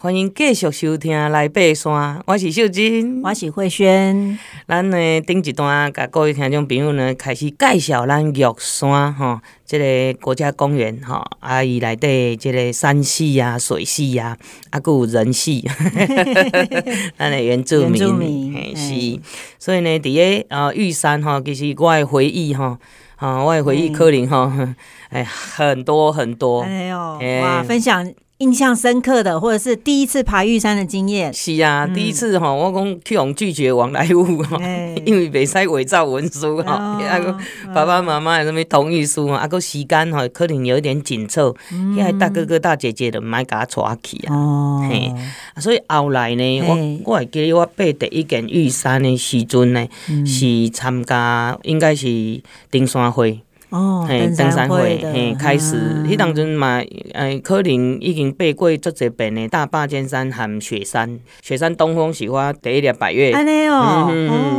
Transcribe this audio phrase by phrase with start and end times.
[0.00, 1.92] 欢迎继续收听《来爬山》，
[2.24, 4.38] 我是秀珍，我是慧萱。
[4.68, 14.36] 咱呢顶一段，甲各位听众朋友呢，开始介绍咱玉山吼，这个国家公园吼，啊伊内底即个山系啊、水系啊，
[14.70, 15.62] 啊，搁有人系，
[17.18, 19.20] 咱的原住民，嘿是。
[19.58, 22.78] 所以呢，伫个呃玉山吼，其实我的回忆吼，
[23.16, 24.48] 啊，我的回忆可能吼，
[25.10, 26.60] 哎，很多很多。
[26.62, 28.08] 哎呦，哇，分享。
[28.38, 31.34] 印象深刻的，或者是第一次爬玉山的经验。
[31.34, 34.56] 是啊，嗯、第一次哈，我讲去用拒绝往来户哈，
[35.04, 37.36] 因为袂使伪造文书哈， 啊个
[37.74, 44.32] 爸爸妈妈有什么同意书啊，啊个时间哈，可能有一点紧凑，现在大哥哥大姐姐的唔爱甲我带去啊。
[44.32, 45.12] 哦，嘿，
[45.60, 53.40] 所以后来呢，我我还记得我爬第一件玉山的时阵呢，嗯、是参加应该是登山会。
[53.70, 56.80] 哦，登山会，嘿，开始，迄当阵嘛，
[57.12, 63.32] 诶，可能已经爬过足侪遍的大霸尖山和雪山，雪山东峰是我第一粒百月。
[63.32, 64.10] 安尼哦，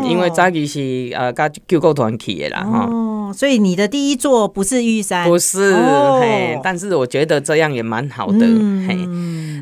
[0.07, 2.87] 因为早期是呃，甲救国团去的啦，哈。
[2.91, 5.27] 哦，所以你的第一座不是玉山？
[5.27, 5.73] 不是，
[6.19, 8.45] 嘿，但是我觉得这样也蛮好的，
[8.87, 8.95] 嘿。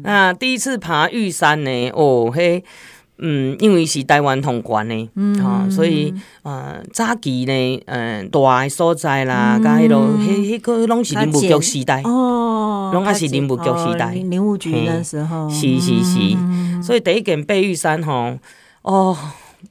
[0.04, 1.90] 那第一次爬玉山呢？
[1.94, 2.64] 哦，嘿。
[3.20, 18.38] 嗯，因为是台湾通关的，嗯，哈，所以呃，早期呢，嗯，大的所在啦，甲迄落，迄迄个拢是林务局时代，哦，拢还是林务局时代，林务局的时候，是是是，所以第一间爬玉山吼，
[18.84, 19.18] 哦，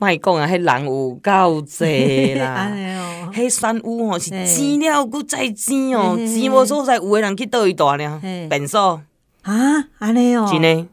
[0.01, 2.73] 莫讲啊，迄人有够济啦，
[3.33, 9.01] 迄山屋吼是钱了搁再钱哦，钱无所在，有诶人去倒一大呢，便所。
[9.43, 10.87] 啊，安尼哦，真诶。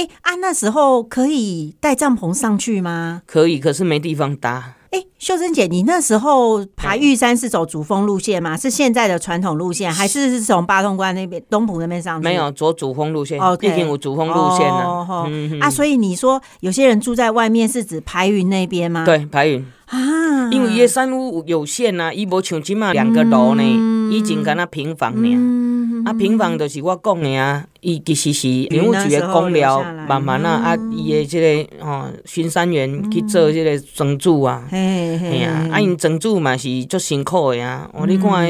[0.00, 3.20] 哎啊，那时候可以带帐篷上去吗？
[3.26, 4.76] 可以，可是没地方搭。
[4.92, 8.56] 哎，秀珍姐，你那时候爬玉山是走主峰路线吗？
[8.56, 12.24] 是现在的传统路线，还是是从八通关那边、东埔那边上去？
[12.24, 13.38] 没有，走主峰路线。
[13.38, 15.60] 哦，毕竟有主峰路线呢。
[15.60, 19.04] 啊，所以你说有些人住在外面，是指排云那边吗？
[19.04, 23.62] 对，排云啊，因为伊山屋有限呐，伊无像即马两个楼呢，
[24.10, 25.68] 以前敢那平房呢。
[26.10, 27.64] 啊，平房就是我讲的啊。
[27.82, 37.88] 伊其实是林务局的公寮，慢慢啊，啊，伊的这个哦，巡山员去做这个庄主啊，哎呀，啊，因庄主嘛是足辛苦的啊。
[37.94, 38.46] 哦，你看，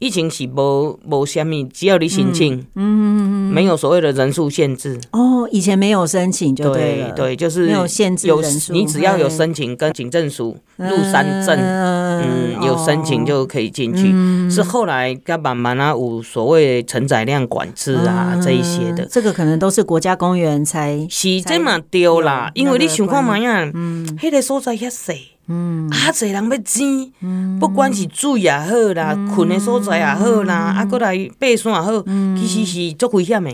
[0.00, 4.98] 以前是无无虾米，只要你申请，嗯，没有所谓的人数限制。
[5.12, 14.12] 哦，以前没有申请就对了，对，就是没有限制人数，你只要有申请跟警政署入山证，嗯，有申请就可以进去。
[14.50, 18.56] 是后来甲慢慢啊有所谓承载量管制啊这。
[18.56, 32.02] 一些的，这个可能都是国家公园才是这么丢啦，因为你想看嘛呀，嗯，迄个所在遐细，嗯，啊，侪人要钱，嗯，不管是水也好啦，困的所在也好啦，啊，过来爬山也好，
[32.34, 33.50] 其实是足危险的。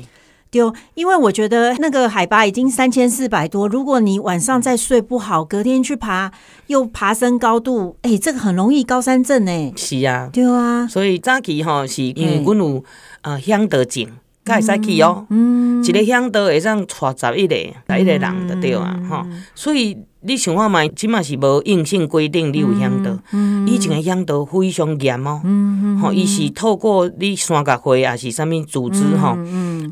[0.53, 6.31] 对，因为我觉得那个海拔已经三千四百多，如果你晚上再睡不好，隔天去爬
[6.67, 9.73] 又爬升高度，哎，这个很容易高山症呢。
[9.77, 12.85] 是啊，对啊，所以早期吼是因为阮有
[13.23, 14.07] 呃香德证。
[14.45, 19.45] 该会使去哦，嗯、一个乡道会当带十一个，十一个人就对啊，吼、嗯。
[19.55, 25.41] 所以你想看嘛，即嘛是无硬性规定你有乡道，嗯、以前的乡道非常严哦，
[26.01, 29.37] 吼、嗯，伊是透过你山脚会啊是啥物组织吼，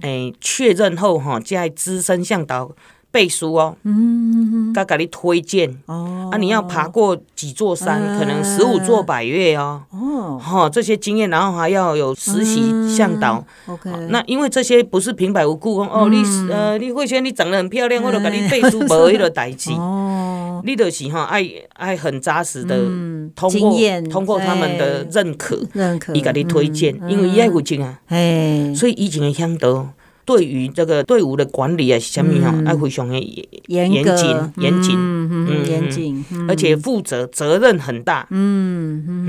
[0.02, 2.70] 诶、嗯，确、嗯、认后吼，才会资深向导。
[3.12, 5.68] 背书哦，嗯，他给你推荐。
[5.86, 19.72] 哦，啊，你要爬过几座山，可能十五座百岳哦，哦，哈，这些经验，然后还要有实习向导，OK，那因为这些不是平白无故哦，你呃，你慧萱你长得很漂亮，我就给你背书，无迄个代志。
[19.80, 21.44] 哦，你就是哈爱
[21.74, 22.76] 爱很扎实的
[23.34, 23.76] 通过
[24.10, 29.88] 通过他们的认可认可，伊给你推荐，因为伊爱附近啊，哎，所以以前的向导。
[30.30, 33.18] 对于这个队伍的管理啊，什么哈，爱非常的
[33.66, 39.26] 严严谨、严谨，嗯，严谨，而且负责责任很大，嗯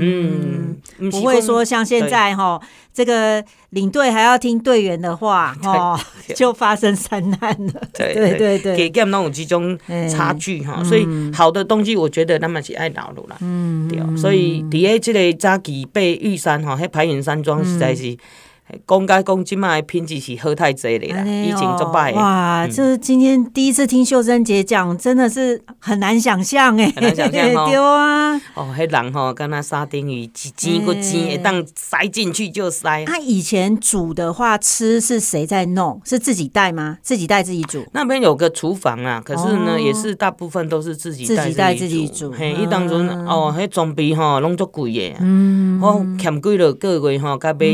[1.00, 2.60] 嗯，不会说像现在哈，
[2.94, 5.98] 这个领队还要听队员的话， 哈，
[6.36, 7.82] 就发生山难了。
[7.92, 8.58] 对对对。
[8.60, 9.76] 对，给他们那种这种
[10.08, 18.16] 差距哈，所以好的东西，我觉得他们是爱导入啦，嗯，对，所以第一这个早期被玉山哈，喺排云山庄实在是。
[18.86, 22.12] 公该公斤嘛，品质是好太济咧啦，以前做败。
[22.12, 28.34] 哇，这今天第一次听秀珍姐讲，真的是很难想象诶，很难想象 对啊。
[28.54, 33.04] 哦，迄人吼，跟那沙丁鱼，一煎个煎，会当塞进去就塞。
[33.04, 36.00] 他以前煮的话，吃是谁在弄？
[36.04, 36.96] 是自己带吗？
[37.02, 37.84] 自己带自己煮？
[37.92, 42.30] 那边有个厨房啊，可是呢，也是大部分都是自己自己带自己煮。
[42.30, 45.16] 嘿，伊当中哦，迄装备吼，拢足贵诶。
[45.20, 47.66] 嗯，我欠几落个月吼，甲买。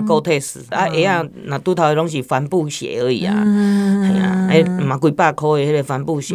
[0.00, 6.34] 影高铁死，啊，鞋啊，那拄头拢是帆布鞋而已啊，系啊，哎，嘛几百块的迄个帆布鞋，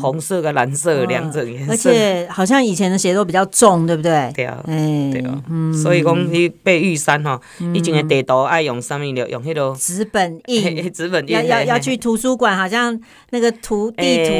[0.00, 4.32] 红色跟蓝色两种颜色，而且好像以前的鞋都比较重，对不对？
[4.34, 5.42] 对啊，对啊，
[5.82, 7.40] 所以讲你爬玉山吼，
[7.74, 9.26] 以前的地图爱用啥物料？
[9.28, 12.98] 用迄个纸本印，纸本印，要要要去图书馆，好像
[13.30, 14.32] 那个图地图。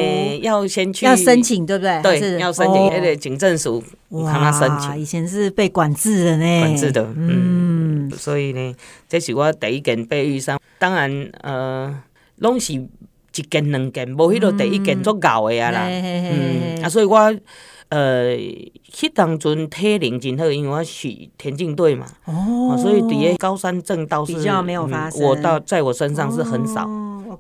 [0.43, 2.03] 要先去要申请，对不对？
[2.03, 4.99] 对，要申请迄个警政署，看他申请。
[4.99, 8.75] 以前是被管制的呢，管制的，嗯，所以呢，
[9.09, 10.59] 这是我第一件爬玉山。
[10.79, 12.03] 当然，呃，
[12.37, 17.17] 拢是一件两件，无迄个第一件足够的啊啦，嗯，啊，所以我
[17.88, 18.35] 呃，
[18.91, 26.88] 迄当阵体能真好，因为我是田径队嘛，哦，所以伫个高山症倒是比较没有发生，我到在我身上是很少，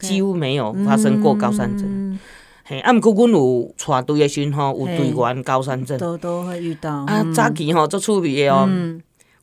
[0.00, 2.18] 几乎没有发生过高山症。
[2.64, 7.04] 嘿，啊，毋过阮有带队的时阵吼，有队员高山症，都都会遇到。
[7.06, 8.68] 啊，早期吼足趣味的哦，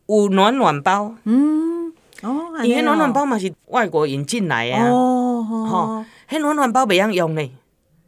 [0.10, 7.52] 有暖暖包，嗯，哦，伊迄暖暖包嘛是外国引进来的啊，哦，吼，迄暖暖包袂晓用呢，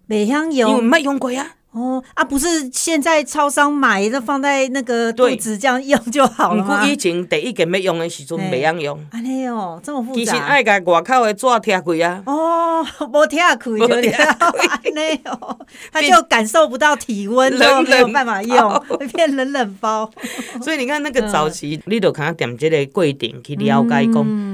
[0.09, 1.56] 袂晓用，因为毋捌用过啊。
[1.71, 6.85] 哦啊，不是现在超商买的，放在那个肚子这样用就好了吗？
[6.85, 9.00] 以前第一件要用的时阵袂晓用。
[9.12, 10.15] 安尼哦，这么复杂。
[10.15, 12.21] 其实爱甲外口的纸贴开啊。
[12.25, 13.85] 哦， 无贴开就。
[13.88, 15.57] 安尼哦，
[15.94, 20.12] 他就感受不到体温，就没有办法用， 会变冷冷包。
[20.62, 24.50] 所以你看那个早期，你都看点这个过程去了解讲。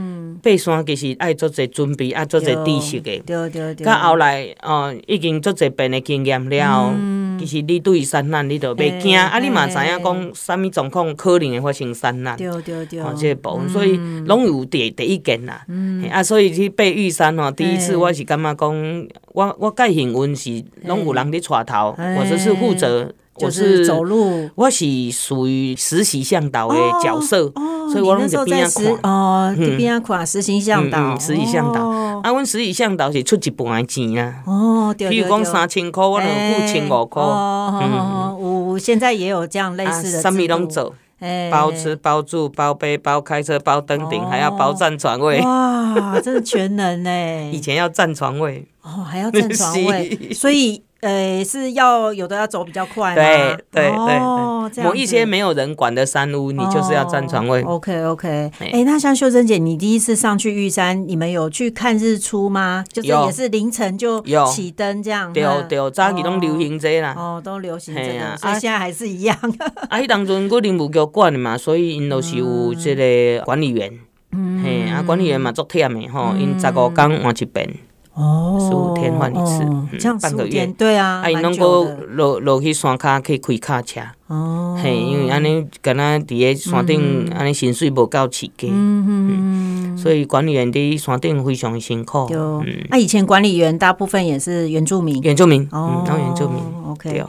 [0.48, 3.20] 爬山其实爱做侪准备，爱做侪知识的。
[3.26, 3.86] 对对对。
[3.86, 6.94] 到后来，哦，已经做侪遍的经验了。
[7.38, 9.18] 其实你对山难，你都袂惊。
[9.18, 12.38] 啊，你嘛知影讲，啥物状况可能会发生山难。
[12.38, 13.00] 对对对。
[13.00, 15.66] 哦，这个部分，所以拢有第第一件啦。
[16.10, 23.14] 啊，所以去爬玉山吼，第一次我是感觉讲，我我介幸运是拢有人伫带头，我就是负责。
[23.38, 27.52] 就是走路，我是属于实习向导的角色，
[27.92, 31.88] 所以我拢在边啊看，哦，在边啊看实习向导，实习向导。
[31.88, 37.22] 啊，阮实习向导是出一半的钱啊，哦，比如讲三千块，我就付千五块。
[37.22, 40.96] 哦，我现在也有这样类似的，什么拢做，
[41.52, 45.40] 包吃包住包背包开车包登顶，还要包占床位。
[45.42, 47.10] 哇，真的全能呢！
[47.54, 50.82] 以前要占床位，哦，还要占床位， 所以。
[51.08, 53.56] 呃，是要有的要走比较快对？
[53.72, 57.62] 对对对，某一些没有人管的山屋，你就是要占床位。
[57.62, 62.84] OK OK，哎，那像秀珍姐，你第一次上去玉山，你们有去看日出吗？
[62.92, 65.32] 就是也是凌晨就起灯这样。
[65.32, 67.16] 对对，早期都流行这啦。
[67.18, 69.38] 哦，都流行这个，所以现在还是一样。
[69.90, 73.98] 啊，迄当阵我林务局管的嘛，所以因都是有这个管理员。
[74.34, 74.62] 嗯。
[74.62, 77.70] 嘿，啊，管理员嘛足忝的吼，因十五天换一遍。
[78.18, 79.64] 哦，十五天换一次，
[80.00, 92.28] 这样半个月，对啊，啊，伊拢个落落去山骹去开卡车，哦，嘿，因为安尼，敢若伫个山顶，安尼薪水无够起价，嗯嗯，所以管理员伫山顶非常辛苦。
[92.34, 96.60] 嗯，那以前管理员大部分也是原住民，原住民，哦，当原住民。
[96.88, 97.24] OK，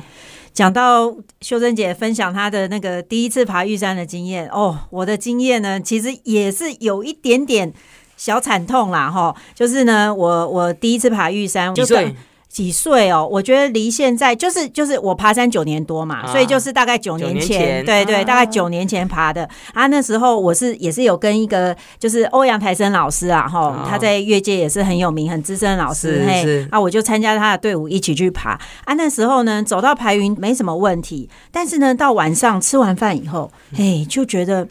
[0.55, 7.75] 讲到秀珍姐分享她的那个第一次爬玉山的经验，哦，我的经验呢，其实也是有一点点。
[8.19, 12.15] 小惨痛啦，哈，就是呢，我我第一次爬玉山，几岁？
[12.49, 13.29] 几岁哦？
[13.31, 19.87] 我觉得离现在就是就是我爬山九年多嘛，啊、所以就是大概九年前，对对，啊、大概九年前爬的啊。
[19.88, 28.94] 那时候我是也是有跟一个就是欧阳台生老师啊，哈，哦、他在越界也是很有名、很资深的老师，是嘿，是啊，我就参加他的队伍一起去爬啊。
[28.94, 34.67] 那时候呢，走到排云没什么问题，但是呢，到晚上吃完饭以后，哎，就觉得。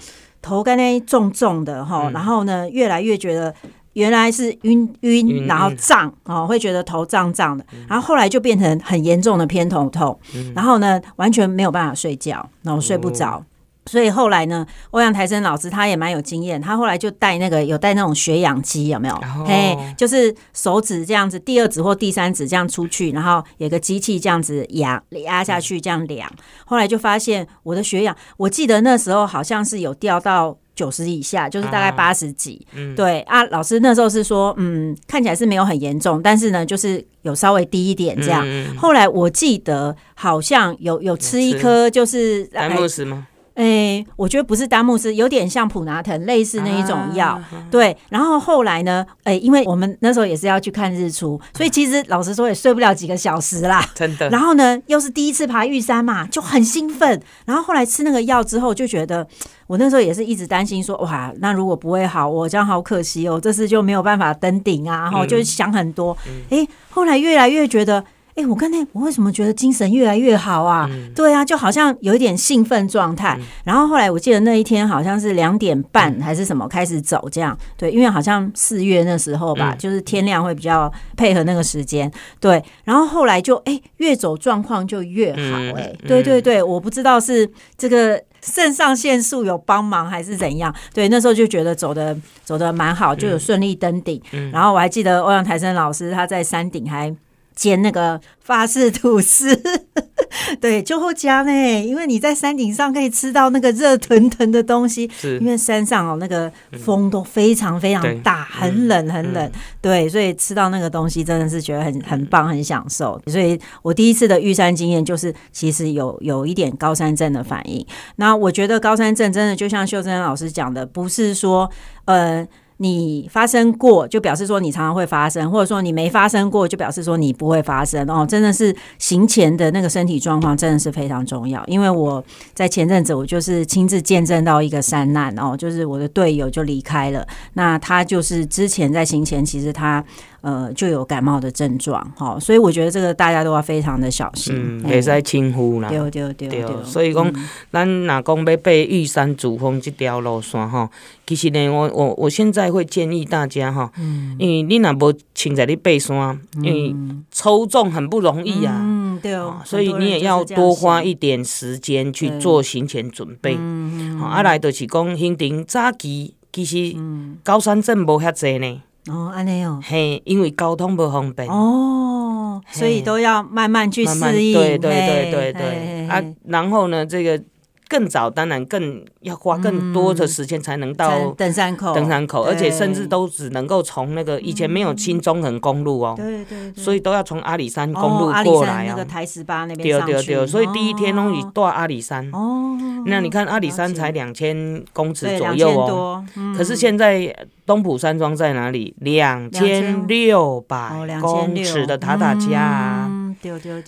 [0.47, 3.53] 头刚才重重的哈，嗯、然后呢，越来越觉得
[3.93, 13.43] 原来是晕晕，然后胀哦，会觉得头胀胀的，嗯、然后后来就变成很严重的偏头痛，嗯、然后呢，完全没有办法睡觉，然后睡不着。
[13.87, 19.15] 哦所以后来呢，欧阳台生老师他也蛮有经验，他后来就带那个有带那种血氧机，有没有？
[19.45, 26.29] 嘿、oh.，就是手指这样子，第二指或第三指这样出去，然后有个机器这样子压压下去，这样量。
[26.65, 32.67] 后来就发现我的血氧，我记得那时候好像是有掉到九十以下，就是大概八十几。
[32.75, 32.95] Oh.
[32.95, 38.45] 对啊，老师那时候是说，嗯，看起来是没有很严重，但是呢，就是有稍微低一点这样。
[38.45, 38.75] Mm.
[38.77, 43.27] 后来我记得好像有有吃一颗，就是莱姆斯吗？
[43.57, 47.29] 哎、欸，我觉得不是丹木斯，有点像普拿疼，类似那一种药。
[47.29, 49.03] 啊、对，然后后来呢？
[49.23, 53.83] 哎、欸，因为我们那时候也是要去看日出，所以其实老实说也睡不了几个小时啦。
[53.95, 54.29] 真的。
[54.29, 57.19] 然后呢，又是第一次爬玉山嘛，就很兴奋。
[57.45, 59.27] 然后后来吃那个药之后，就觉得
[59.65, 65.05] 我那时候也是一直担心说，哇，那如果不会好，我这样好可惜哦，这次就没有办法登顶啊。
[65.05, 66.15] 然后就想很多。
[66.51, 68.03] 哎、嗯欸，后来越来越觉得。
[68.37, 70.87] 哎、欸，我刚才我为什么觉得精神越来越好啊？
[70.91, 73.35] 嗯、对啊，就好像有一点兴奋状态。
[73.39, 77.57] 嗯、然后后来我记得那一天好像是两点半还是什么开始走这样。
[77.75, 82.11] 对，因为好像四月那时候吧，嗯、就是天亮会比较配合那个时间。
[82.39, 85.71] 对，然后后来就哎、欸，越走状况就越好、欸。
[85.71, 88.21] 哎、嗯，对对对，我不知道是这个。
[88.39, 90.73] 肾上腺素有帮忙还是怎样？
[90.93, 92.15] 对，那时候就觉得走的
[92.45, 94.21] 走的蛮好，就有顺利登顶。
[94.31, 97.13] 嗯嗯、然后我还记得欧阳台生老师他在山顶还
[97.57, 99.61] 煎那个法式吐司。
[100.61, 106.51] 对，就后加呢，因为你在山顶上可以吃到那个热腾腾的东西，是因为山上哦那个
[106.83, 113.19] 风都非常非常大，嗯、很冷很冷，嗯、对，所以吃到那个东西真的是觉得很很棒，很享受。
[113.27, 117.85] 所以我第一次的玉山经验就是，其实有有一点高山症的反应。
[118.17, 121.69] 那我觉得高山症真的就像秀珍老师讲的，不是说
[122.05, 122.47] 呃。
[122.77, 128.25] 你发生过，就表示说你常常会发生，或者说你没发生过，就表示说你不会发生哦。
[128.25, 131.63] 真的是行前的那个身体状况真的是非常重要。
[131.67, 137.27] 因为我在前阵子我就是亲自见证到一个山难哦，就是我的队友就离开了。
[137.53, 140.03] 那他就是之前在行前其实他。
[140.47, 147.29] 呃，就有感冒的症状，哈，所以我觉得这个大家都要非常的小心，嗯，别再轻忽啦，对对对对，所以讲，
[147.69, 150.89] 咱若讲要爬玉山主峰这条路线吼，
[151.25, 156.95] 其实呢，我我我现在会建议大家哈，嗯，因为你若无亲在你爬山，因为
[157.29, 166.95] 抽中很不容易啊，嗯，对哦，所以你也要多花一点时间去做行前准备，嗯，好，啊来就是讲行程早期其实
[167.43, 168.81] 高山镇无遐济呢。
[169.09, 171.47] 哦，安尼哦，嘿，因为交通不方便。
[171.47, 177.41] 哦，所以都要慢慢去适应，对对对对对，啊，然后呢，这个。
[177.89, 192.29] 更早当然更要花更多的时间才能到登山口，登山口，而且甚至都只能够从那个以前没有新中横公路哦，对对，所以都要从阿里山公路过来啊，那个台十八那边对对对，所以第一天都以到阿里山。
[192.33, 196.25] 哦，那你看阿里山才两千公尺左右哦，
[196.57, 197.33] 可是现在
[197.65, 198.93] 东埔山庄在哪里？
[198.99, 200.91] 两千六百
[201.21, 203.35] 公尺的塔塔加啊，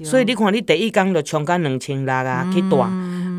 [0.04, 2.90] 所以你看你第一天就冲干两千六啊，去大。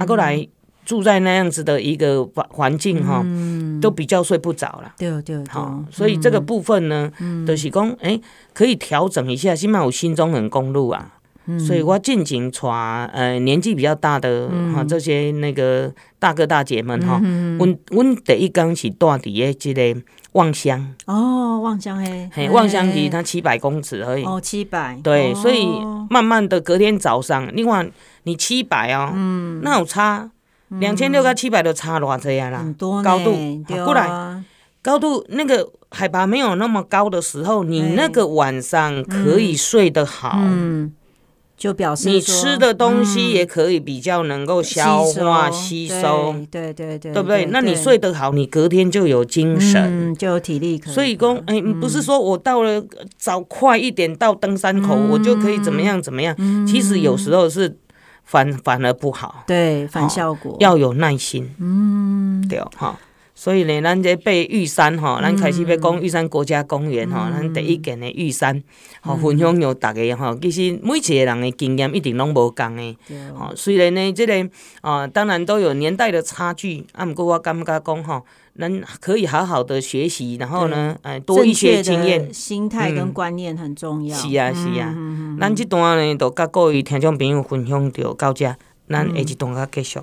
[0.00, 0.48] 他过、啊、来
[0.84, 4.94] 住在那样子的一个环环境哈，嗯、都比较睡不着了。
[4.96, 8.22] 对对对，好，所以这个部分呢，嗯、就是讲，哎、欸，
[8.54, 9.54] 可以调整一下。
[9.54, 11.19] 起码有新中横公路啊，
[11.56, 12.68] 嗯、所以我进行带
[13.12, 17.20] 呃年纪比较大的哈、嗯、这些那个大哥大姐们哈，
[17.58, 20.00] 阮阮、嗯、第一刚是带伫诶这个
[20.32, 20.94] 望乡。
[21.06, 24.24] 哦，望乡嘿，嘿，望乡离它七百公尺而已。
[24.24, 24.98] 哦，七百。
[25.02, 25.66] 对，哦、所以
[26.08, 27.86] 慢慢的隔天早上，另外。
[28.24, 30.30] 你七百哦，嗯，那有差
[30.68, 33.34] 两千六到七百都差偌济啊啦，很多高度。
[33.82, 34.44] 过来，
[34.82, 40.92] 高度那个海拔没有那么高的时候，你那个晚上可以睡得好，嗯，
[41.60, 47.44] 就表示你吃的东西也可以比较能够消化吸收，对对对，对不对？
[47.52, 50.80] 那你睡得好，你隔天就有精神，就有体力。
[50.86, 52.82] 所以讲，哎，不是说我到了
[53.18, 56.34] 早快一点到登山口，我就可以怎么样怎么样。
[56.66, 57.76] 其实有时候是。
[58.22, 62.96] 反反而不好，对，反效果，要有耐心，嗯，对哈，
[63.40, 68.62] 所以呢，咱这爬玉山吼，咱开始要讲玉山国家公园吼，咱第一件的玉山，
[69.00, 70.36] 吼分享给大家吼。
[70.36, 72.96] 其实每一个人的经验一定拢无共的，
[73.34, 74.50] 吼，虽然呢，这个
[74.82, 78.22] 啊，当然都有年代的差距，啊，毋过我感觉讲吼，
[78.58, 84.14] 咱可以好好的学习，然后呢，哎，多一些经验，心态跟观念很重要。
[84.14, 84.94] 是啊，是啊。
[85.40, 88.54] 咱这段呢，就甲各位听众朋友分享到到这，
[88.86, 89.98] 咱下一段甲继续。